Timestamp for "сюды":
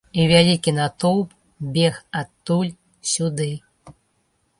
3.11-3.47